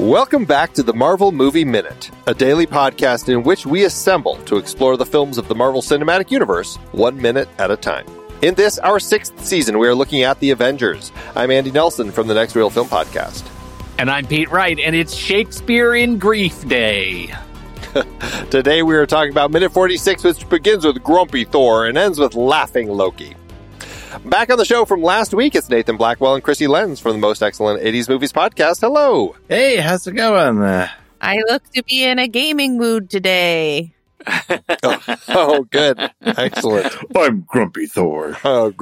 [0.00, 4.56] Welcome back to the Marvel Movie Minute, a daily podcast in which we assemble to
[4.56, 8.06] explore the films of the Marvel Cinematic Universe one minute at a time.
[8.40, 11.12] In this, our sixth season, we are looking at The Avengers.
[11.36, 13.46] I'm Andy Nelson from the Next Reel Film Podcast.
[13.98, 17.34] And I'm Pete Wright, and it's Shakespeare in Grief Day.
[18.50, 22.34] Today we are talking about minute 46, which begins with Grumpy Thor and ends with
[22.34, 23.36] Laughing Loki.
[24.18, 27.18] Back on the show from last week, it's Nathan Blackwell and Krissy Lenz from the
[27.18, 28.80] Most Excellent 80s Movies podcast.
[28.80, 29.36] Hello.
[29.48, 30.58] Hey, how's it going?
[31.20, 33.94] I look to be in a gaming mood today.
[34.26, 35.98] Oh, oh, good.
[36.22, 36.94] Excellent.
[37.16, 38.36] I'm Grumpy Thor.
[38.44, 38.72] Oh,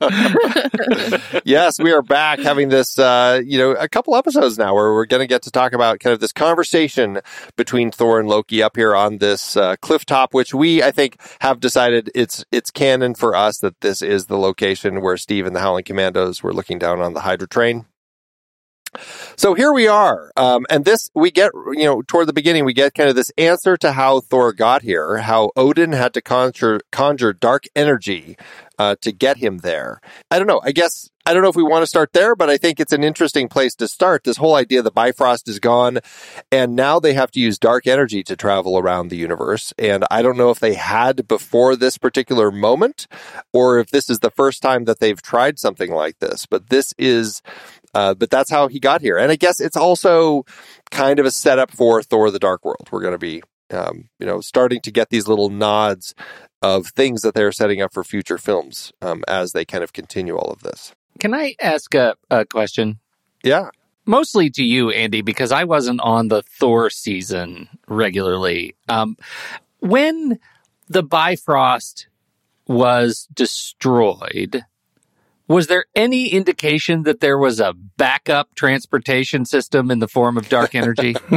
[1.44, 5.06] yes, we are back having this, uh, you know, a couple episodes now where we're
[5.06, 7.20] going to get to talk about kind of this conversation
[7.56, 11.20] between Thor and Loki up here on this uh, cliff top, which we, I think,
[11.40, 15.54] have decided it's it's canon for us that this is the location where Steve and
[15.54, 17.86] the Howling Commandos were looking down on the Hydra train.
[19.36, 20.32] So here we are.
[20.36, 23.30] Um, and this, we get, you know, toward the beginning, we get kind of this
[23.38, 28.36] answer to how Thor got here, how Odin had to conjure, conjure dark energy
[28.78, 30.00] uh, to get him there.
[30.30, 30.60] I don't know.
[30.62, 32.92] I guess, I don't know if we want to start there, but I think it's
[32.92, 34.24] an interesting place to start.
[34.24, 35.98] This whole idea the Bifrost is gone,
[36.50, 39.74] and now they have to use dark energy to travel around the universe.
[39.78, 43.08] And I don't know if they had before this particular moment,
[43.52, 46.46] or if this is the first time that they've tried something like this.
[46.46, 47.42] But this is
[47.94, 49.18] uh, but that's how he got here.
[49.18, 50.44] And I guess it's also
[50.90, 52.88] kind of a setup for Thor the Dark World.
[52.90, 56.14] We're going to be, um, you know, starting to get these little nods
[56.62, 60.36] of things that they're setting up for future films um, as they kind of continue
[60.36, 60.92] all of this.
[61.20, 62.98] Can I ask a, a question?
[63.42, 63.70] Yeah.
[64.06, 68.74] Mostly to you, Andy, because I wasn't on the Thor season regularly.
[68.88, 69.16] Um,
[69.80, 70.38] when
[70.88, 72.08] the Bifrost
[72.66, 74.64] was destroyed,
[75.48, 80.48] was there any indication that there was a backup transportation system in the form of
[80.48, 81.16] dark energy?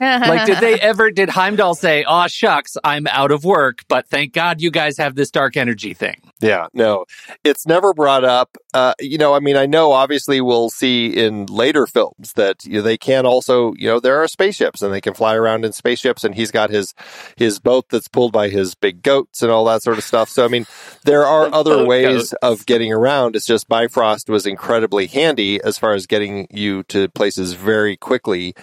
[0.00, 4.32] like, did they ever, did Heimdall say, oh, shucks, I'm out of work, but thank
[4.32, 6.25] God you guys have this dark energy thing?
[6.40, 7.06] Yeah, no,
[7.44, 8.58] it's never brought up.
[8.74, 12.74] Uh, you know, I mean, I know obviously we'll see in later films that you
[12.74, 15.72] know, they can also, you know, there are spaceships and they can fly around in
[15.72, 16.92] spaceships and he's got his,
[17.38, 20.28] his boat that's pulled by his big goats and all that sort of stuff.
[20.28, 20.66] So, I mean,
[21.04, 23.34] there are other ways of getting around.
[23.34, 28.54] It's just Bifrost was incredibly handy as far as getting you to places very quickly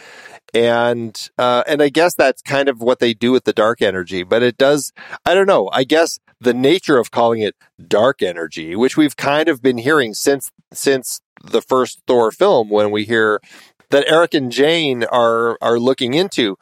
[0.54, 4.24] and uh, and I guess that's kind of what they do with the dark energy.
[4.24, 4.94] But it does,
[5.26, 5.70] I don't know.
[5.72, 7.56] I guess the nature of calling it
[7.88, 12.92] dark energy, which we've kind of been hearing since since the first Thor film, when
[12.92, 13.42] we hear
[13.90, 16.58] that Erik and Jane are are looking into.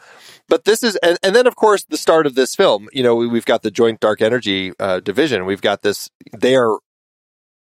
[0.47, 2.89] But this is, and, and then of course the start of this film.
[2.91, 5.45] You know, we, have got the Joint Dark Energy uh, Division.
[5.45, 6.09] We've got this.
[6.37, 6.79] They are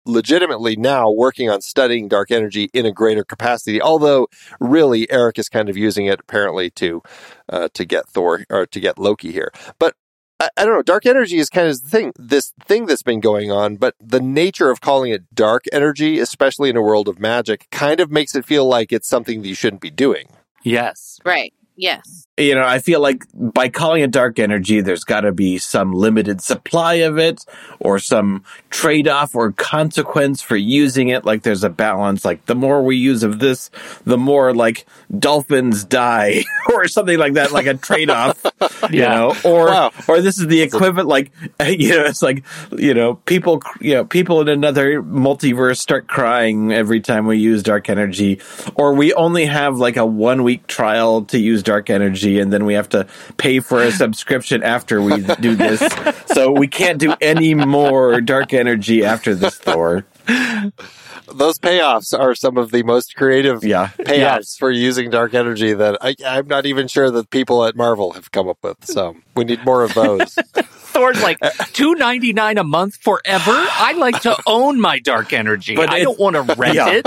[0.04, 3.80] legitimately now working on studying dark energy in a greater capacity.
[3.80, 4.28] Although,
[4.60, 7.02] really, Erik is kind of using it apparently to
[7.48, 9.52] uh, to get Thor or to get Loki here.
[9.78, 9.94] But
[10.40, 10.82] I, I, don't know.
[10.82, 13.76] Dark energy is kind of the thing, this thing that's been going on.
[13.76, 18.00] But the nature of calling it dark energy, especially in a world of magic, kind
[18.00, 20.28] of makes it feel like it's something that you shouldn't be doing.
[20.64, 21.20] Yes.
[21.24, 21.54] Right.
[21.76, 22.26] Yes.
[22.36, 25.92] You know, I feel like by calling it dark energy, there's got to be some
[25.92, 27.44] limited supply of it
[27.78, 31.24] or some trade off or consequence for using it.
[31.24, 32.24] Like there's a balance.
[32.24, 33.70] Like the more we use of this,
[34.04, 34.86] the more like
[35.18, 38.44] dolphins die or something like that, like a trade off,
[38.90, 39.92] you know, or, wow.
[40.08, 41.08] or this is the equivalent.
[41.08, 41.32] Like,
[41.66, 42.44] you know, it's like,
[42.76, 47.62] you know, people, you know, people in another multiverse start crying every time we use
[47.62, 48.40] dark energy
[48.74, 52.64] or we only have like a one week trial to use dark energy and then
[52.64, 53.06] we have to
[53.36, 55.80] pay for a subscription after we do this.
[56.26, 60.04] so we can't do any more dark energy after this Thor.
[61.34, 63.88] Those payoffs are some of the most creative yeah.
[63.98, 64.56] payoffs yes.
[64.56, 68.32] for using dark energy that I, I'm not even sure that people at Marvel have
[68.32, 68.84] come up with.
[68.84, 70.34] So we need more of those.
[70.92, 71.38] Thor's like
[71.72, 73.52] two ninety nine a month forever.
[73.52, 75.74] I like to own my dark energy.
[75.74, 76.90] But I don't want to rent yeah.
[76.90, 77.06] it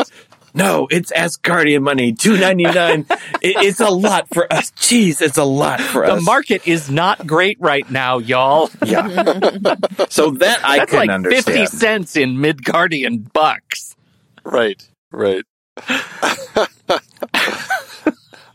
[0.56, 3.06] no, it's Asgardian money, two ninety nine.
[3.42, 4.72] it, it's a lot for us.
[4.72, 6.20] Jeez, it's a lot for the us.
[6.20, 8.70] The market is not great right now, y'all.
[8.86, 9.06] Yeah.
[10.10, 11.46] so that I That's can like understand.
[11.46, 13.96] Fifty cents in Midgardian bucks.
[14.44, 14.88] Right.
[15.12, 15.44] Right.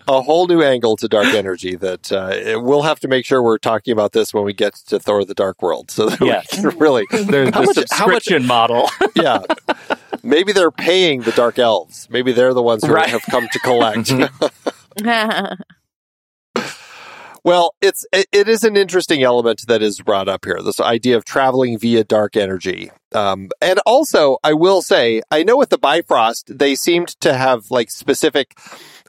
[0.08, 3.58] a whole new angle to dark energy that uh, we'll have to make sure we're
[3.58, 5.90] talking about this when we get to Thor: The Dark World.
[5.90, 6.46] So that yes.
[6.56, 8.88] we can really there's the much, subscription model.
[9.14, 9.42] yeah,
[10.22, 12.08] maybe they're paying the dark elves.
[12.10, 13.08] Maybe they're the ones who right.
[13.08, 14.12] have come to collect.
[17.44, 20.60] well, it's it, it is an interesting element that is brought up here.
[20.62, 25.56] This idea of traveling via dark energy, um, and also I will say I know
[25.56, 28.56] with the Bifrost they seemed to have like specific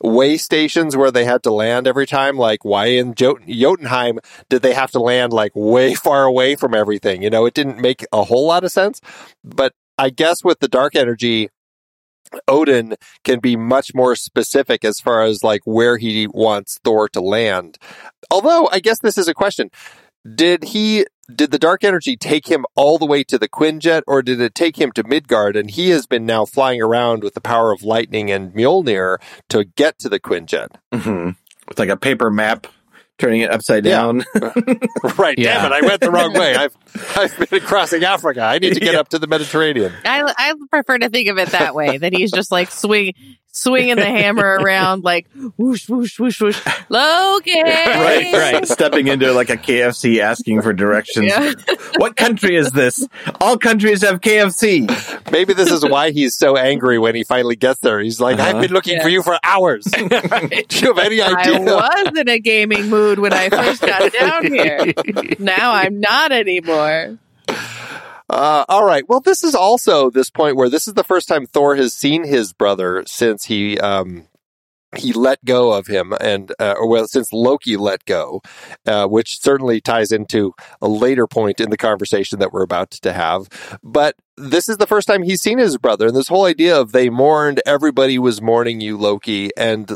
[0.03, 2.37] way stations where they had to land every time?
[2.37, 4.19] Like, why in Jot- Jotunheim
[4.49, 7.21] did they have to land like way far away from everything?
[7.23, 9.01] You know, it didn't make a whole lot of sense.
[9.43, 11.49] But I guess with the dark energy,
[12.47, 17.21] Odin can be much more specific as far as like where he wants Thor to
[17.21, 17.77] land.
[18.31, 19.69] Although I guess this is a question.
[20.35, 24.23] Did he did the dark energy take him all the way to the Quinjet or
[24.23, 27.41] did it take him to Midgard and he has been now flying around with the
[27.41, 29.19] power of lightning and Mjolnir
[29.49, 30.69] to get to the Quinjet?
[30.91, 31.29] Mm-hmm.
[31.67, 32.65] With like a paper map
[33.21, 34.23] turning it upside down.
[34.41, 34.51] Yeah.
[35.17, 35.37] right.
[35.37, 35.61] Yeah.
[35.61, 35.75] Damn it.
[35.75, 36.55] I went the wrong way.
[36.55, 36.75] I've,
[37.15, 38.41] I've been crossing Africa.
[38.41, 39.93] I need to get up to the Mediterranean.
[40.03, 41.97] I I prefer to think of it that way.
[41.97, 43.13] That he's just like swing
[43.51, 45.27] swinging the hammer around like
[45.57, 46.61] whoosh whoosh whoosh whoosh.
[46.89, 47.61] Loki.
[47.61, 48.67] right, right.
[48.67, 51.27] Stepping into like a KFC asking for directions.
[51.27, 51.51] Yeah.
[51.97, 53.07] What country is this?
[53.39, 55.31] All countries have KFC.
[55.31, 57.99] Maybe this is why he's so angry when he finally gets there.
[57.99, 58.61] He's like, I've Uh-huh.
[58.61, 59.83] been looking for you for hours.
[59.85, 61.75] Do you have any idea?
[61.75, 64.93] I was in a gaming mood when I first got down here.
[65.39, 67.17] Now I'm not anymore.
[68.31, 69.03] Uh, all right.
[69.09, 72.23] Well, this is also this point where this is the first time Thor has seen
[72.23, 74.29] his brother since he um,
[74.95, 78.41] he let go of him, and uh, or well, since Loki let go,
[78.87, 83.11] uh, which certainly ties into a later point in the conversation that we're about to
[83.11, 83.49] have.
[83.83, 86.91] But this is the first time he's seen his brother, and this whole idea of
[86.91, 89.95] they mourned, everybody was mourning you, Loki, and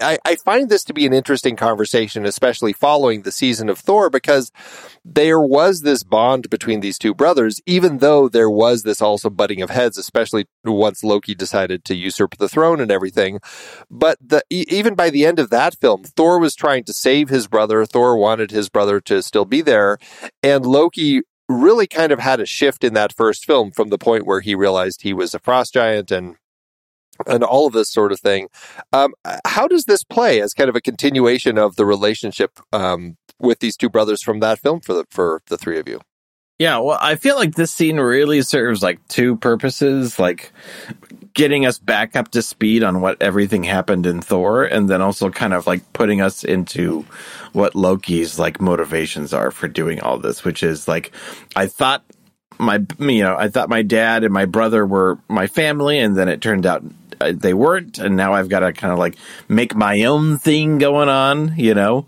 [0.00, 4.10] I, I find this to be an interesting conversation, especially following the season of Thor,
[4.10, 4.52] because
[5.04, 9.62] there was this bond between these two brothers, even though there was this also butting
[9.62, 13.40] of heads, especially once Loki decided to usurp the throne and everything.
[13.90, 17.48] But the, even by the end of that film, Thor was trying to save his
[17.48, 17.84] brother.
[17.86, 19.98] Thor wanted his brother to still be there.
[20.42, 24.26] And Loki really kind of had a shift in that first film from the point
[24.26, 26.36] where he realized he was a frost giant and
[27.26, 28.48] and all of this sort of thing.
[28.94, 29.12] Um,
[29.44, 33.76] how does this play as kind of a continuation of the relationship um, with these
[33.76, 36.00] two brothers from that film for the for the three of you?
[36.58, 40.52] Yeah, well, I feel like this scene really serves like two purposes, like
[41.34, 45.30] getting us back up to speed on what everything happened in Thor, and then also
[45.30, 47.04] kind of like putting us into
[47.52, 51.12] what Loki's like motivations are for doing all this, which is like,
[51.56, 52.04] I thought
[52.58, 56.28] my, you know, I thought my dad and my brother were my family, and then
[56.28, 56.82] it turned out
[57.20, 59.16] uh, they weren't, and now I've got to kind of like
[59.48, 62.06] make my own thing going on, you know?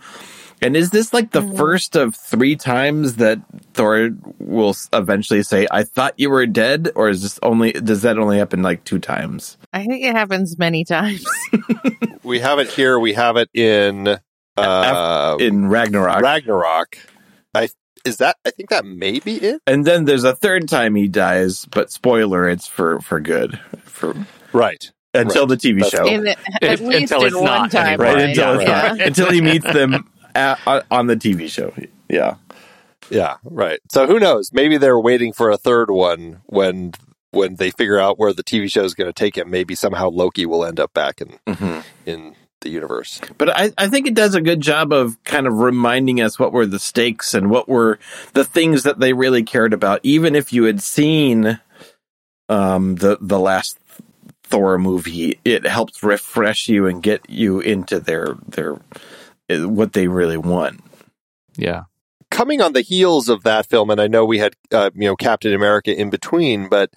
[0.62, 3.38] And is this like the first of three times that
[3.74, 8.16] Thor will eventually say, "I thought you were dead," or is this only does that
[8.18, 9.58] only happen like two times?
[9.72, 11.24] I think it happens many times.
[12.24, 13.00] We have it here.
[13.00, 14.16] We have it in
[14.56, 16.96] uh, In Ragnarok, Ragnarok.
[17.52, 17.68] I
[18.04, 18.36] is that.
[18.46, 19.60] I think that may be it.
[19.66, 24.14] and then there's a third time he dies, but spoiler, it's for for good, for
[24.52, 24.88] Right.
[25.14, 27.86] until the TV show, In the, at Until least it's in one not time.
[28.00, 28.06] anymore.
[28.06, 28.14] right?
[28.14, 28.88] Right, Until it's yeah.
[28.88, 30.58] not, until he meets them at,
[30.90, 31.72] on- the TV show.
[32.08, 32.36] Yeah,
[33.10, 33.36] Yeah.
[33.44, 33.80] Right.
[33.90, 34.50] So who knows?
[34.52, 36.92] Maybe they're waiting for a third one when
[37.30, 39.50] when they figure out where the TV show is going to take him.
[39.50, 43.20] Maybe somehow Loki will end up back in hmm in the universe.
[43.38, 46.52] But I, I think it does a good job of kind of reminding us what
[46.52, 47.98] were the stakes and what were
[48.34, 51.58] the things that they really cared about, even if you had seen
[52.48, 53.78] um, the the last
[54.44, 55.40] Thor movie.
[55.44, 58.76] It helps refresh you and get you into their their
[59.58, 60.80] what they really want.
[61.56, 61.84] Yeah.
[62.30, 65.16] coming on the heels of that film, and I know we had uh, you know
[65.16, 66.90] Captain America in between, but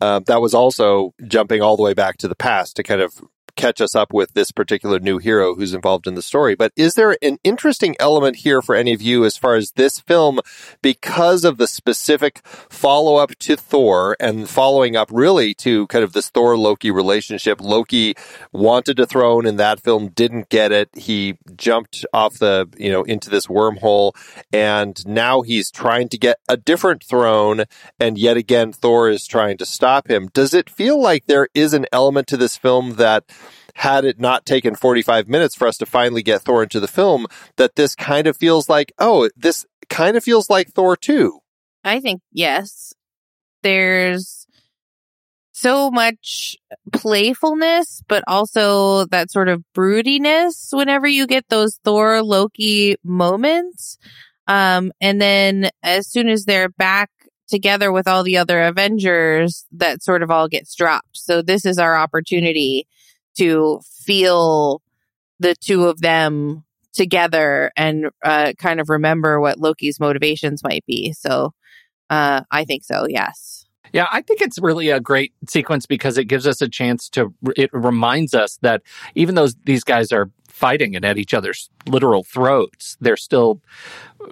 [0.00, 3.22] uh, that was also jumping all the way back to the past to kind of
[3.56, 6.54] catch us up with this particular new hero who's involved in the story.
[6.54, 10.00] But is there an interesting element here for any of you as far as this
[10.00, 10.40] film,
[10.80, 16.12] because of the specific follow up to Thor and following up really to kind of
[16.12, 17.60] this Thor Loki relationship?
[17.60, 18.14] Loki
[18.52, 20.88] wanted a throne in that film, didn't get it.
[20.96, 24.12] He jumped off the, you know, into this wormhole
[24.52, 27.64] and now he's trying to get a different throne.
[28.00, 30.28] And yet again, Thor is trying to stop him.
[30.32, 33.24] Does it feel like there is an element to this film that
[33.74, 37.26] had it not taken 45 minutes for us to finally get Thor into the film,
[37.56, 41.38] that this kind of feels like, oh, this kind of feels like Thor 2.
[41.84, 42.92] I think yes.
[43.62, 44.46] There's
[45.52, 46.56] so much
[46.92, 53.98] playfulness, but also that sort of broodiness whenever you get those Thor Loki moments.
[54.48, 57.10] Um, and then as soon as they're back
[57.48, 61.16] together with all the other Avengers, that sort of all gets dropped.
[61.16, 62.88] So this is our opportunity
[63.38, 64.82] to feel
[65.40, 71.12] the two of them together and uh, kind of remember what Loki's motivations might be.
[71.12, 71.52] So
[72.10, 73.06] uh, I think so.
[73.08, 73.64] Yes.
[73.92, 77.34] Yeah, I think it's really a great sequence because it gives us a chance to,
[77.56, 78.82] it reminds us that
[79.14, 83.60] even though these guys are fighting and at each other's literal throats, they're still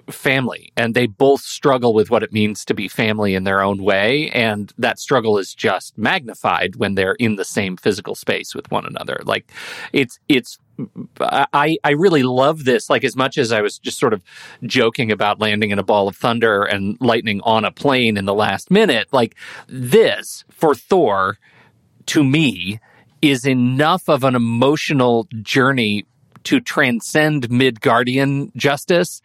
[0.09, 3.83] family and they both struggle with what it means to be family in their own
[3.83, 4.29] way.
[4.29, 8.85] And that struggle is just magnified when they're in the same physical space with one
[8.85, 9.21] another.
[9.25, 9.51] Like
[9.91, 10.59] it's, it's,
[11.19, 12.89] I, I really love this.
[12.89, 14.23] Like as much as I was just sort of
[14.63, 18.33] joking about landing in a ball of thunder and lightning on a plane in the
[18.33, 19.35] last minute, like
[19.67, 21.37] this for Thor
[22.07, 22.79] to me
[23.21, 26.05] is enough of an emotional journey
[26.45, 29.21] to transcend Midgardian justice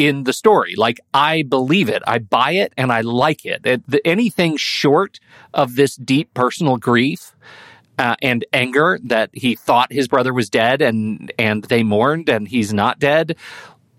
[0.00, 0.74] in the story.
[0.76, 3.66] Like I believe it, I buy it, and I like it.
[3.66, 5.20] it the, anything short
[5.52, 7.34] of this deep personal grief
[7.98, 12.48] uh, and anger that he thought his brother was dead, and and they mourned, and
[12.48, 13.36] he's not dead.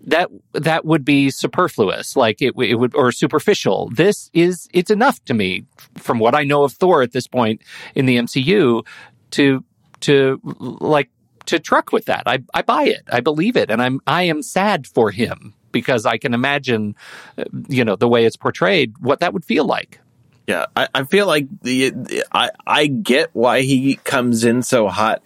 [0.06, 3.88] That that would be superfluous, like it, it would, or superficial.
[3.94, 5.66] This is it's enough to me,
[5.98, 7.62] from what I know of Thor at this point
[7.94, 8.84] in the MCU,
[9.32, 9.64] to
[10.00, 11.10] to like
[11.46, 12.24] to truck with that.
[12.26, 13.02] I, I buy it.
[13.10, 13.70] I believe it.
[13.70, 16.94] And I'm, I am sad for him because I can imagine,
[17.38, 20.00] uh, you know, the way it's portrayed, what that would feel like.
[20.46, 20.66] Yeah.
[20.76, 25.24] I, I feel like the, I, I get why he comes in so hot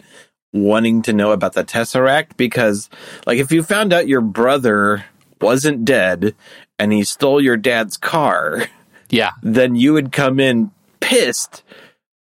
[0.53, 2.89] wanting to know about the Tesseract because
[3.25, 5.05] like if you found out your brother
[5.41, 6.35] wasn't dead
[6.79, 8.65] and he stole your dad's car,
[9.09, 11.63] yeah, then you would come in pissed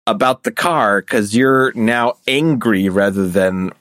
[0.09, 3.73] about the car because you're now angry rather than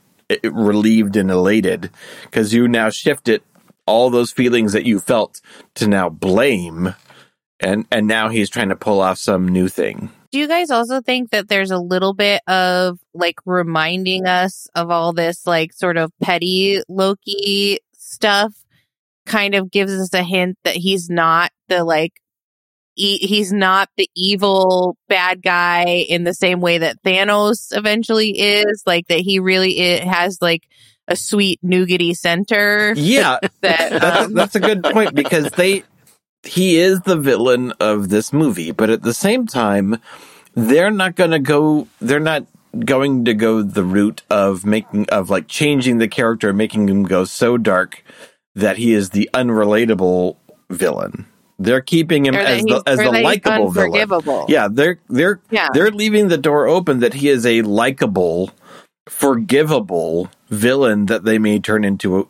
[0.43, 1.89] relieved and elated.
[2.23, 3.41] Because you now shifted
[3.85, 5.41] all those feelings that you felt
[5.75, 6.93] to now blame.
[7.59, 10.11] And and now he's trying to pull off some new thing.
[10.31, 14.91] Do you guys also think that there's a little bit of like reminding us of
[14.91, 18.53] all this like sort of petty loki stuff?
[19.25, 22.21] Kind of gives us a hint that he's not the like
[22.97, 28.83] he's not the evil bad guy in the same way that Thanos eventually is.
[28.85, 30.67] Like that he really it has like
[31.07, 32.93] a sweet nougaty center.
[32.95, 35.83] Yeah, that, um, that's, that's a good point because they
[36.43, 39.97] he is the villain of this movie, but at the same time,
[40.55, 41.87] they're not going to go.
[41.99, 42.45] They're not
[42.77, 47.23] going to go the route of making of like changing the character, making him go
[47.25, 48.03] so dark
[48.55, 50.37] that he is the unrelatable
[50.69, 51.27] villain.
[51.59, 54.45] They're keeping him as the as the likable villain.
[54.47, 55.69] Yeah, they're they're yeah.
[55.73, 58.51] they're leaving the door open that he is a likable,
[59.07, 62.23] forgivable villain that they may turn into a,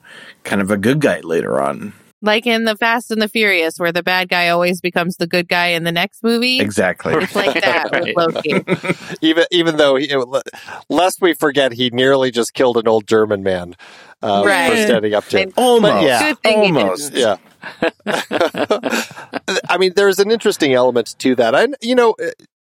[0.44, 1.94] kind of a good guy later on.
[2.22, 5.48] Like in the Fast and the Furious, where the bad guy always becomes the good
[5.48, 6.60] guy in the next movie.
[6.60, 7.14] Exactly.
[7.14, 9.18] It's like that with Loki.
[9.22, 10.12] even even though, he,
[10.90, 13.76] lest we forget, he nearly just killed an old German man
[14.24, 14.72] uh, right.
[14.72, 15.54] for standing up to him.
[15.58, 16.04] Almost.
[16.04, 16.34] yeah.
[16.46, 17.14] Almost.
[17.14, 17.38] Yeah.
[19.70, 21.56] I mean, there's an interesting element to that.
[21.56, 22.16] I, you know,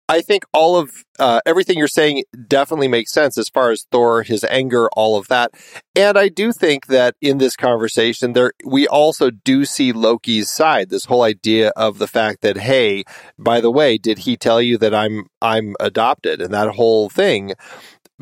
[0.08, 4.22] I think all of uh, everything you're saying definitely makes sense as far as Thor,
[4.22, 5.52] his anger, all of that.
[5.96, 10.90] And I do think that in this conversation, there we also do see Loki's side.
[10.90, 13.04] This whole idea of the fact that, hey,
[13.38, 17.54] by the way, did he tell you that I'm I'm adopted, and that whole thing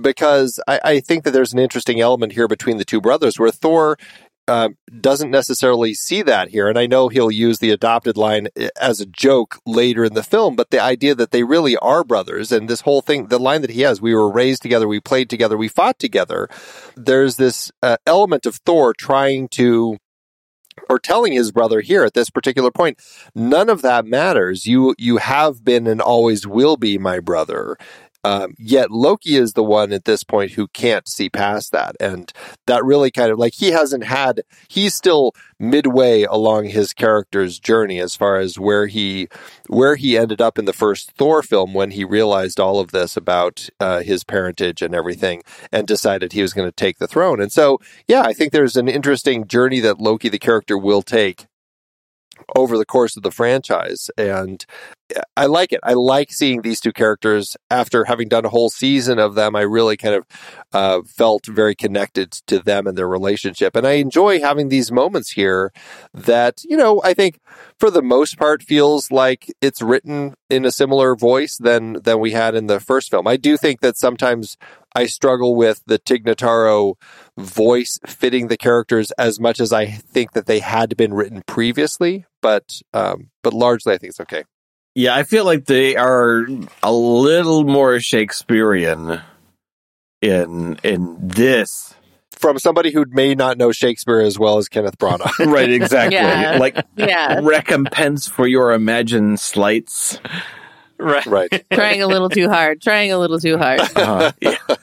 [0.00, 3.50] because I, I, think that there's an interesting element here between the two brothers where
[3.50, 3.98] Thor
[4.50, 4.68] uh,
[5.00, 6.68] doesn't necessarily see that here.
[6.68, 10.24] And I know he'll use the adopted line eh, as a joke later in the
[10.24, 13.60] film, but the idea that they really are brothers and this whole thing, the line
[13.62, 16.48] that he has, we were raised together, we played together, we fought together.
[16.96, 19.98] There's this uh, element of Thor trying to
[20.88, 22.98] or telling his brother here at this particular point
[23.34, 27.76] none of that matters you you have been and always will be my brother
[28.24, 31.96] um, yet Loki is the one at this point who can't see past that.
[32.00, 32.32] And
[32.66, 37.98] that really kind of like he hasn't had, he's still midway along his character's journey
[37.98, 39.28] as far as where he,
[39.68, 43.16] where he ended up in the first Thor film when he realized all of this
[43.16, 47.40] about uh, his parentage and everything and decided he was going to take the throne.
[47.40, 51.46] And so, yeah, I think there's an interesting journey that Loki, the character, will take
[52.56, 54.10] over the course of the franchise.
[54.16, 54.64] And
[55.36, 55.80] I like it.
[55.82, 59.56] I like seeing these two characters after having done a whole season of them.
[59.56, 60.26] I really kind of
[60.72, 63.76] uh, felt very connected to them and their relationship.
[63.76, 65.72] And I enjoy having these moments here
[66.14, 67.40] that, you know, I think
[67.78, 72.32] for the most part feels like it's written in a similar voice than, than we
[72.32, 73.26] had in the first film.
[73.26, 74.56] I do think that sometimes
[74.94, 76.94] I struggle with the Tignataro
[77.36, 82.26] voice fitting the characters as much as I think that they had been written previously,
[82.42, 84.44] but um, but largely I think it's okay.
[84.94, 86.46] Yeah, I feel like they are
[86.82, 89.20] a little more Shakespearean
[90.20, 91.94] in in this
[92.40, 95.46] from somebody who may not know Shakespeare as well as Kenneth Branagh.
[95.52, 96.16] right, exactly.
[96.16, 96.56] Yeah.
[96.58, 97.40] Like yeah.
[97.42, 100.18] recompense for your imagined slights.
[101.00, 101.26] Right.
[101.26, 101.64] Right.
[101.72, 102.80] trying a little too hard.
[102.80, 103.80] Trying a little too hard.
[103.96, 104.32] Uh-huh.
[104.40, 104.56] Yeah.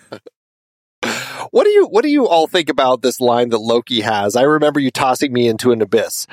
[1.52, 4.36] What do you what do you all think about this line that Loki has?
[4.36, 6.28] I remember you tossing me into an abyss.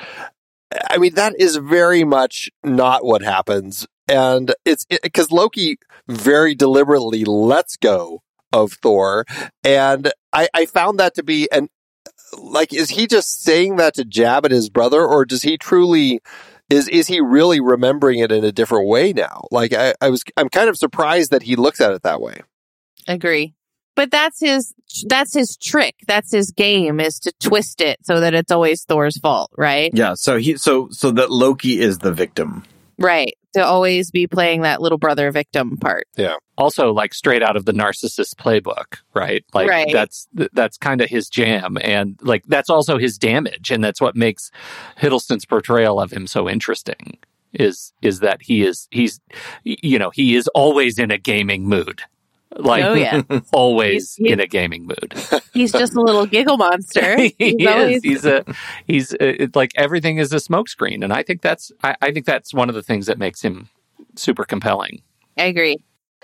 [0.89, 3.87] I mean, that is very much not what happens.
[4.09, 5.77] And it's because Loki
[6.07, 9.25] very deliberately lets go of Thor.
[9.63, 11.69] And I, I found that to be an
[12.37, 16.19] like, is he just saying that to jab at his brother, or does he truly
[16.69, 19.45] is is he really remembering it in a different way now?
[19.51, 22.41] Like I, I was I'm kind of surprised that he looks at it that way.
[23.07, 23.53] Agree.
[23.95, 24.73] But that's his
[25.07, 25.95] that's his trick.
[26.07, 29.91] That's his game is to twist it so that it's always Thor's fault, right?
[29.93, 30.13] Yeah.
[30.15, 32.63] So he so so that Loki is the victim.
[32.97, 33.35] Right.
[33.53, 36.07] To always be playing that little brother victim part.
[36.17, 36.35] Yeah.
[36.57, 39.45] Also, like straight out of the narcissist playbook, right?
[39.53, 39.89] Like Right.
[39.91, 44.15] that's that's kind of his jam, and like that's also his damage, and that's what
[44.15, 44.51] makes
[44.99, 47.17] Hiddleston's portrayal of him so interesting.
[47.53, 49.19] Is is that he is he's
[49.63, 52.01] you know he is always in a gaming mood,
[52.57, 53.21] like Oh, yeah.
[53.53, 55.13] always He's- he's- in a gaming mood.
[55.53, 57.17] He's just a little giggle monster.
[57.21, 58.03] he He's is.
[58.03, 58.43] He's a.
[58.87, 61.71] He's uh, it's like everything is a smokescreen, and I think that's.
[61.83, 63.69] I, I think that's one of the things that makes him
[64.15, 65.01] super compelling.
[65.37, 65.77] I agree.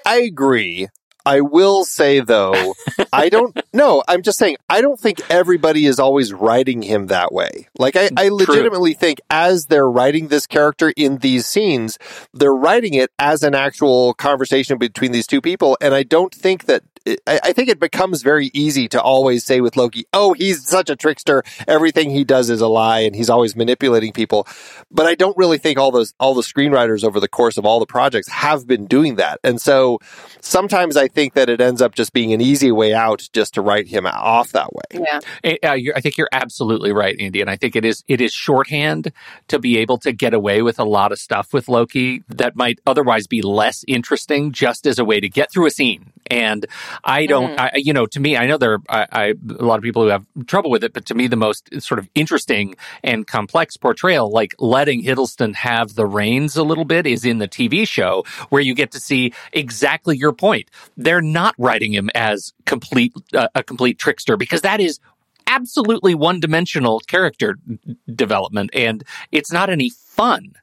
[0.06, 0.88] I agree.
[1.26, 2.74] I will say though,
[3.14, 7.32] I don't no, I'm just saying I don't think everybody is always writing him that
[7.34, 7.68] way.
[7.78, 11.98] Like I, I legitimately think as they're writing this character in these scenes,
[12.34, 15.78] they're writing it as an actual conversation between these two people.
[15.82, 19.62] And I don't think that I, I think it becomes very easy to always say
[19.62, 21.44] with Loki, oh, he's such a trickster.
[21.68, 24.48] Everything he does is a lie and he's always manipulating people.
[24.92, 27.80] But I don't really think all those all the screenwriters over the course of all
[27.80, 29.40] the projects have been doing that.
[29.44, 30.00] And so
[30.42, 33.62] sometimes I think that it ends up just being an easy way out just to
[33.62, 34.84] write him off that way.
[34.94, 35.20] Yeah.
[35.44, 39.12] Uh, I think you're absolutely right, Andy, and I think it is it is shorthand
[39.48, 42.80] to be able to get away with a lot of stuff with Loki that might
[42.86, 46.11] otherwise be less interesting, just as a way to get through a scene.
[46.28, 46.66] And
[47.04, 47.60] I don't, Mm.
[47.60, 50.04] I, you know, to me, I know there are I, I, a lot of people
[50.04, 53.78] who have trouble with it, but to me, the most sort of interesting and complex
[53.78, 58.24] portrayal, like letting Hiddleston have the reins a little bit, is in the TV show
[58.50, 60.70] where you get to see exactly your point.
[60.96, 65.00] They're not writing him as complete uh, a complete trickster because that is
[65.48, 70.54] absolutely one-dimensional character d- development and it's not any fun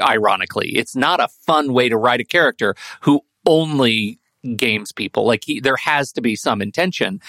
[0.00, 4.18] ironically it's not a fun way to write a character who only
[4.54, 5.26] games people.
[5.26, 7.20] Like he, there has to be some intention.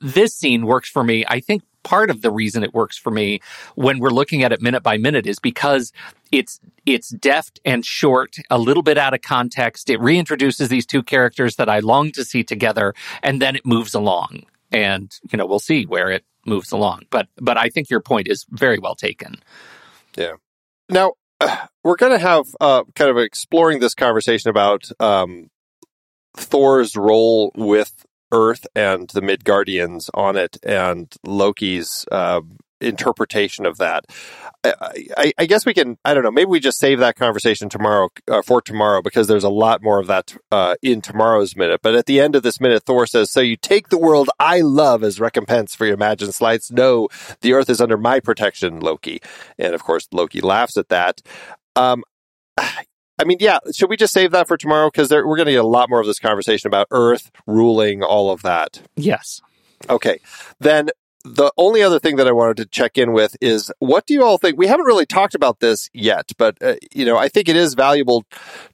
[0.00, 1.24] This scene works for me.
[1.26, 3.40] I think part of the reason it works for me
[3.74, 5.92] when we're looking at it minute by minute is because
[6.30, 9.90] it's it's deft and short a little bit out of context.
[9.90, 13.94] It reintroduces these two characters that i long to see together and then it moves
[13.94, 14.44] along.
[14.70, 17.02] And you know we'll see where it moves along.
[17.10, 19.36] But but i think your point is very well taken.
[20.16, 20.34] Yeah.
[20.88, 21.14] Now,
[21.84, 25.50] we're going to have uh, kind of exploring this conversation about um,
[26.36, 32.40] Thor's role with Earth and the Midgardians on it, and Loki's uh,
[32.80, 34.04] interpretation of that.
[34.64, 34.74] I,
[35.16, 35.98] I, I guess we can.
[36.04, 36.30] I don't know.
[36.30, 39.98] Maybe we just save that conversation tomorrow uh, for tomorrow because there's a lot more
[39.98, 41.80] of that uh, in tomorrow's minute.
[41.82, 44.60] But at the end of this minute, Thor says, "So you take the world I
[44.60, 46.70] love as recompense for your imagined slights?
[46.70, 47.08] No,
[47.40, 49.20] the Earth is under my protection, Loki."
[49.58, 51.20] And of course, Loki laughs at that.
[51.74, 52.04] Um,
[53.22, 54.88] I mean, yeah, should we just save that for tomorrow?
[54.88, 58.30] Because we're going to get a lot more of this conversation about Earth ruling all
[58.30, 58.82] of that.
[58.96, 59.40] yes
[59.88, 60.18] Okay.
[60.60, 60.90] Then
[61.24, 64.24] the only other thing that I wanted to check in with is what do you
[64.24, 64.58] all think?
[64.58, 67.74] We haven't really talked about this yet, but, uh, you know, I think it is
[67.74, 68.24] valuable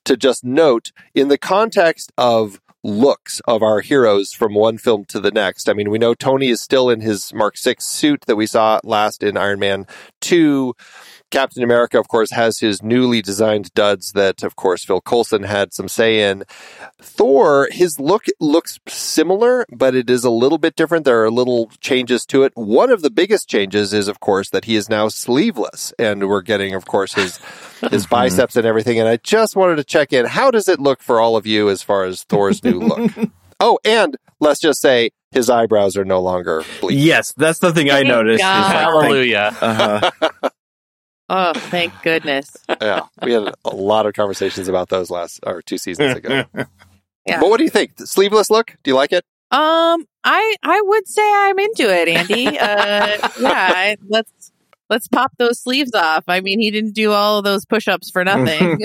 [0.05, 5.21] to just note in the context of looks of our heroes from one film to
[5.21, 5.69] the next.
[5.69, 8.81] I mean, we know Tony is still in his Mark 6 suit that we saw
[8.83, 9.87] last in Iron Man
[10.21, 10.75] 2.
[11.31, 15.75] Captain America, of course, has his newly designed duds that, of course, Phil Coulson had
[15.75, 16.45] some say in.
[17.01, 21.05] Thor, his look looks similar, but it is a little bit different.
[21.05, 22.53] There are little changes to it.
[22.55, 26.43] One of the biggest changes is, of course, that he is now sleeveless, and we're
[26.43, 27.39] getting, of course, his
[27.91, 28.99] his biceps and everything.
[28.99, 30.25] And I just wanted to check in.
[30.27, 33.11] How does it look for all of you as far as Thor's new look?
[33.61, 37.01] Oh, and let's just say his eyebrows are no longer bleached.
[37.03, 38.37] Yes, that's the thing I noticed.
[38.41, 38.63] is God.
[38.63, 40.11] like, hallelujah uh
[41.29, 42.57] Oh, thank goodness.
[42.81, 46.45] yeah, we had a lot of conversations about those last or two seasons ago.
[47.27, 47.41] Yeah.
[47.41, 47.97] But what do you think?
[47.97, 48.75] The sleeveless look?
[48.83, 49.23] Do you like it?
[49.51, 52.47] Um, I I would say I'm into it, Andy.
[52.59, 54.51] Uh, yeah, I, let's
[54.89, 56.25] let's pop those sleeves off.
[56.27, 58.79] I mean, he didn't do all of those push-ups for nothing.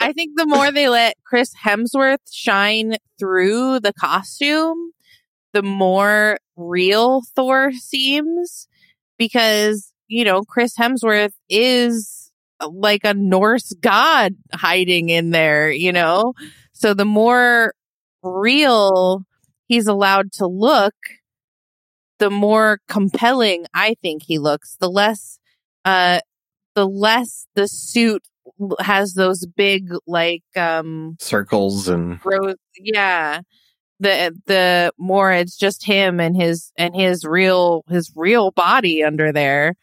[0.00, 4.92] I think the more they let Chris Hemsworth shine through the costume,
[5.52, 8.66] the more real Thor seems
[9.16, 12.30] because, you know, Chris Hemsworth is
[12.70, 16.32] like a Norse god hiding in there, you know?
[16.72, 17.74] So the more
[18.22, 19.22] real
[19.66, 20.94] he's allowed to look,
[22.18, 24.76] the more compelling I think he looks.
[24.80, 25.38] The less,
[25.84, 26.20] uh,
[26.74, 28.22] the less the suit
[28.78, 32.56] has those big, like, um, Circles and growth.
[32.78, 33.40] Yeah.
[34.00, 39.32] The, the more it's just him and his, and his real, his real body under
[39.32, 39.74] there,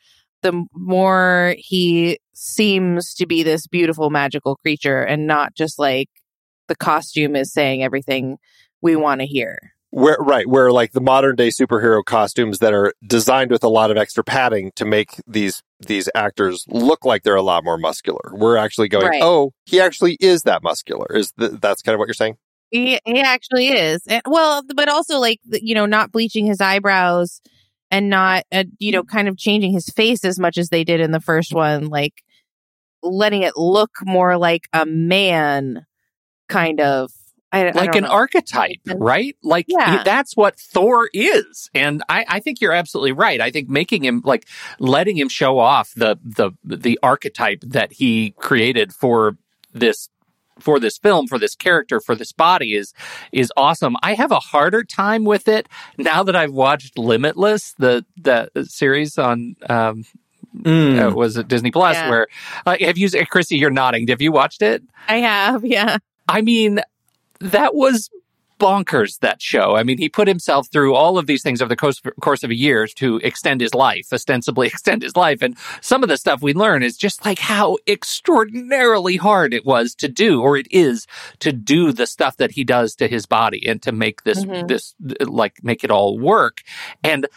[0.43, 6.09] the more he seems to be this beautiful magical creature and not just like
[6.67, 8.37] the costume is saying everything
[8.81, 9.57] we want to hear.
[9.91, 13.91] Where right, where like the modern day superhero costumes that are designed with a lot
[13.91, 18.31] of extra padding to make these these actors look like they're a lot more muscular.
[18.33, 19.21] We're actually going, Right.
[19.21, 21.05] oh, he actually is that muscular.
[21.15, 22.37] Is th- that's kind of what you're saying?
[22.73, 24.01] He, he actually is.
[24.07, 27.39] And, well, but also like, you know, not bleaching his eyebrows
[27.91, 30.99] and not, uh, you know, kind of changing his face as much as they did
[30.99, 32.23] in the first one, like
[33.03, 35.85] letting it look more like a man
[36.49, 37.11] kind of.
[37.51, 38.09] I, I like don't an know.
[38.09, 39.35] archetype, right?
[39.43, 40.01] Like Yeah.
[40.03, 43.39] that's what Thor is, and I, I think you're absolutely right.
[43.39, 44.47] I think making him like
[44.79, 49.37] letting him show off the the the archetype that he created for
[49.71, 50.09] this
[50.59, 52.93] for this film for this character for this body is
[53.31, 53.95] is awesome.
[54.03, 59.17] I have a harder time with it now that I've watched Limitless, the the series
[59.17, 60.05] on um
[60.55, 61.11] Mm.
[61.11, 62.09] uh, was it Disney Plus Yeah.
[62.11, 62.27] where
[62.67, 64.07] uh, have you Krissy you're nodding.
[64.09, 64.83] Have you watched it?
[65.07, 65.97] I have, yeah.
[66.27, 66.79] I mean,
[67.39, 68.11] that was
[68.59, 69.75] bonkers, that show.
[69.75, 72.49] I mean, he put himself through all of these things over the course, course of
[72.51, 75.41] a year to extend his life, ostensibly extend his life.
[75.41, 79.95] And some of the stuff we learn is just like how extraordinarily hard it was
[79.95, 81.05] to do, or it is
[81.39, 84.67] to do the stuff that he does to his body and to make this, Mhm.
[84.67, 86.61] this, like, make it all work.
[87.03, 87.27] And,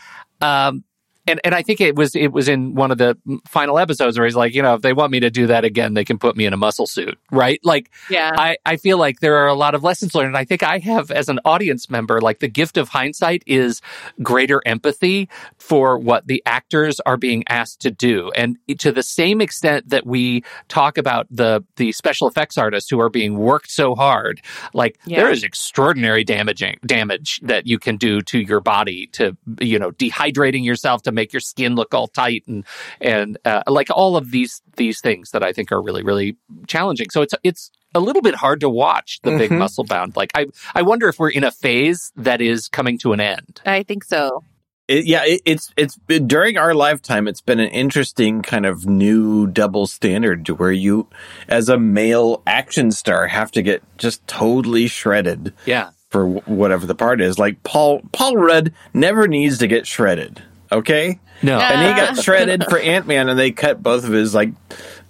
[0.40, 0.84] um,
[1.26, 4.26] and and I think it was it was in one of the final episodes where
[4.26, 6.36] he's like, you know, if they want me to do that again, they can put
[6.36, 7.60] me in a muscle suit, right?
[7.64, 8.32] Like, Yeah.
[8.36, 10.28] I, I feel like there are a lot of lessons learned.
[10.28, 13.80] And I think I have, as an audience member, like the gift of hindsight is
[14.22, 18.30] greater empathy for what the actors are being asked to do.
[18.36, 23.00] And to the same extent that we talk about the, the special effects artists who
[23.00, 24.40] are being worked so hard,
[24.74, 25.20] like Yeah.
[25.22, 29.90] there is extraordinary damaging damage that you can do to your body to, you know,
[29.92, 32.64] dehydrating yourself to make your skin look all tight and,
[33.00, 36.36] and, uh, like all of these, these things that I think are really, really
[36.68, 37.10] challenging.
[37.10, 39.56] So it's, it's, a little bit hard to watch the big Mhm.
[39.58, 40.16] muscle bound.
[40.16, 43.62] Like I, I wonder if we're in a phase that is coming to an end.
[43.64, 44.44] I think so.
[44.86, 47.26] It, yeah, it, it's it's been, during our lifetime.
[47.26, 51.08] It's been an interesting kind of new double standard to where you,
[51.48, 55.90] as a male action star, have to get just totally shredded Yeah.
[56.10, 57.38] for wh- whatever the part is.
[57.38, 60.42] Like Paul Paul Rudd never needs to get shredded.
[60.72, 61.58] Okay, No.
[61.58, 61.68] Yeah.
[61.72, 64.50] and he got shredded for Ant Man, and they cut both of his like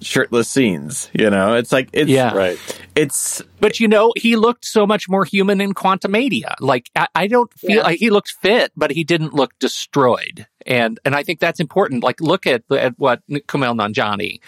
[0.03, 1.09] shirtless scenes.
[1.13, 2.35] You know, it's like it's Yeah.
[2.35, 2.59] Right.
[2.95, 6.55] it's But you know, he looked so much more human in Quantumania.
[6.61, 7.83] Like I, I don't feel Yeah.
[7.83, 10.47] like he looked fit, but he didn't look destroyed.
[10.67, 12.03] And and I think that's important.
[12.03, 14.41] Like look at at what Kumail Nanjiani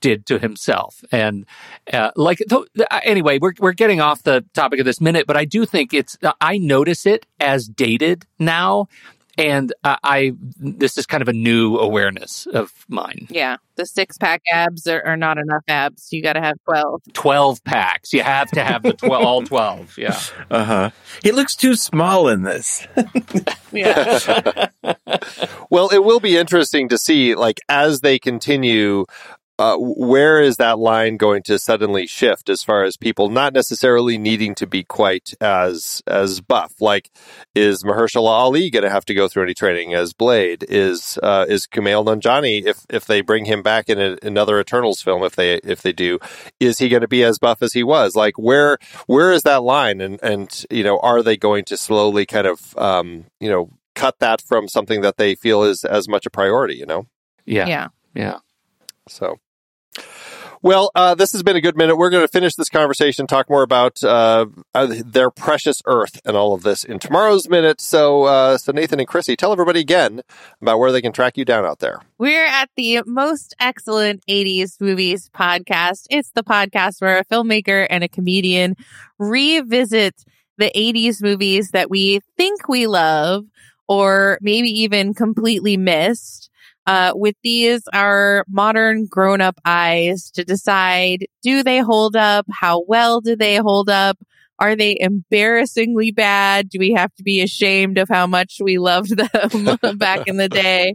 [0.00, 1.02] did to himself.
[1.10, 1.46] And
[1.92, 2.66] uh, like th-
[3.02, 6.16] anyway, we're we're getting off the topic of this minute, but I do think it's
[6.40, 8.86] I notice it as dated now.
[9.38, 13.26] And uh, I, this is kind of a new awareness of mine.
[13.30, 13.56] Yeah.
[13.76, 16.12] The six pack abs are, are not enough abs.
[16.12, 17.02] You got to have 12.
[17.14, 18.12] 12 packs.
[18.12, 19.98] You have to have the 12, all 12.
[19.98, 20.20] Yeah.
[20.50, 20.90] uh huh.
[21.22, 22.86] He looks too small in this.
[23.72, 24.68] Yeah.
[25.70, 29.06] Well, it will be interesting to see, like, as they continue,
[29.62, 34.18] uh, where is that line going to suddenly shift as far as people not necessarily
[34.18, 36.80] needing to be quite as as buff?
[36.80, 37.10] Like,
[37.54, 40.64] is Mahershala Ali going to have to go through any training as Blade?
[40.68, 45.00] Is uh, is Kumail Nanjiani if if they bring him back in a, another Eternals
[45.00, 45.22] film?
[45.22, 46.18] If they if they do,
[46.58, 48.16] is he going to be as buff as he was?
[48.16, 50.00] Like, where where is that line?
[50.00, 54.18] And and you know, are they going to slowly kind of um, you know cut
[54.18, 57.06] that from something that they feel is as much a priority, you know?
[57.44, 57.66] Yeah.
[57.66, 57.88] yeah.
[58.14, 58.38] Yeah.
[59.08, 59.38] So,
[60.62, 61.96] well, uh, this has been a good minute.
[61.96, 66.36] We're going to finish this conversation, talk more about uh, uh, their precious Earth and
[66.36, 67.80] all of this in tomorrow's minute.
[67.80, 70.22] So, uh, so Nathan and Krissy, tell everybody again
[70.60, 72.00] about where they can track you down out there.
[72.16, 76.06] We're at the most excellent 80s movies podcast.
[76.10, 78.76] It's the podcast where a filmmaker and a comedian
[79.18, 80.24] revisit
[80.58, 83.44] the 80s movies that we think we love
[83.88, 86.50] or maybe even completely missed.
[86.86, 92.46] Uh, with these, our modern grown up eyes to decide, do they hold up?
[92.50, 94.18] How well do they hold up?
[94.58, 96.68] Are they embarrassingly bad?
[96.68, 100.48] Do we have to be ashamed of how much we loved them back in the
[100.48, 100.94] day?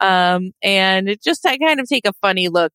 [0.00, 2.72] Um, and it just I kind of take a funny look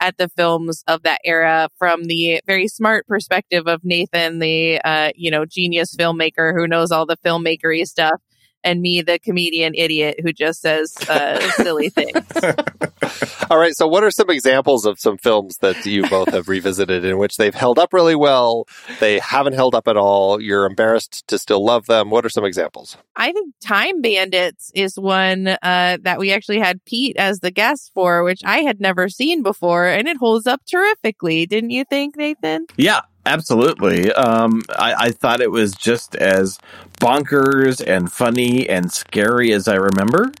[0.00, 5.10] at the films of that era from the very smart perspective of Nathan, the uh,
[5.14, 8.20] you know genius filmmaker who knows all the filmmakery stuff,
[8.64, 12.24] and me, the comedian idiot who just says uh, silly things.
[13.50, 13.76] All right.
[13.76, 17.36] So, what are some examples of some films that you both have revisited in which
[17.36, 18.66] they've held up really well?
[19.00, 20.40] They haven't held up at all.
[20.40, 22.10] You're embarrassed to still love them.
[22.10, 22.96] What are some examples?
[23.16, 27.90] I think Time Bandits is one uh, that we actually had Pete as the guest
[27.94, 31.46] for, which I had never seen before, and it holds up terrifically.
[31.46, 32.66] Didn't you think, Nathan?
[32.76, 34.12] Yeah, absolutely.
[34.12, 36.58] Um, I, I thought it was just as
[37.00, 40.32] bonkers and funny and scary as I remember.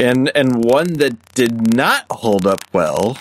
[0.00, 3.18] And and one that did not hold up well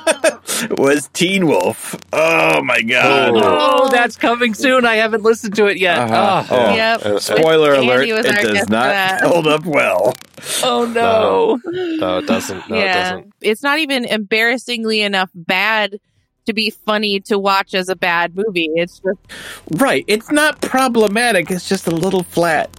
[0.70, 1.94] was Teen Wolf.
[2.12, 3.32] Oh my god.
[3.34, 4.84] Oh, that's coming soon.
[4.86, 5.98] I haven't listened to it yet.
[5.98, 6.44] Uh-huh.
[6.50, 6.56] Oh.
[6.56, 6.74] Oh.
[6.74, 7.02] Yep.
[7.02, 10.14] Uh, Spoiler alert, it does not hold up well.
[10.64, 11.60] Oh no.
[11.64, 12.68] No, it doesn't.
[12.68, 13.32] No, it yeah, doesn't.
[13.42, 16.00] it's not even embarrassingly enough bad
[16.46, 18.70] to be funny to watch as a bad movie.
[18.74, 19.18] It's just
[19.72, 20.04] Right.
[20.06, 22.70] It's not problematic, it's just a little flat.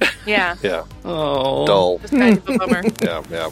[0.26, 0.84] yeah, Yeah.
[1.04, 1.66] Oh.
[1.66, 1.98] Dull.
[1.98, 2.82] just kind of a bummer.
[3.02, 3.50] Yeah, yeah.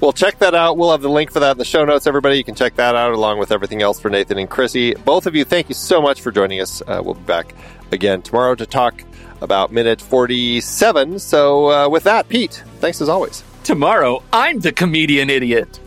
[0.00, 0.76] Well, check that out.
[0.76, 2.36] We'll have the link for that in the show notes, everybody.
[2.36, 5.02] You can check that out along with everything else for Nathan and Krissy.
[5.04, 6.82] Both of you, thank you so much for joining us.
[6.82, 7.54] Uh, we'll be back
[7.92, 9.02] again tomorrow to talk
[9.40, 11.18] about minute 47.
[11.20, 13.44] So, uh, with that, Pete, thanks as always.
[13.62, 15.80] Tomorrow, I'm the comedian idiot.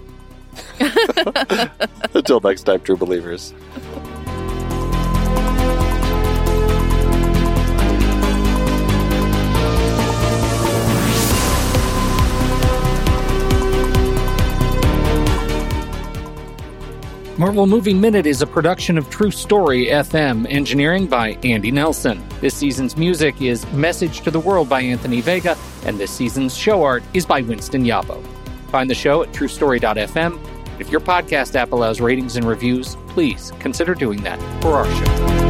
[2.13, 3.53] Until next time, true believers.
[17.37, 22.27] Marvel Movie Minute is a production of TruStory FM, engineering by Andy Nelson.
[22.41, 26.81] This season's music is Message to the World by Anthony Vega, and this season's show
[26.81, 28.36] art is by Winston Yabo.
[28.67, 30.39] Find the show at trustory.fm.
[30.79, 35.46] If your podcast app allows ratings and reviews, please consider doing that for our show.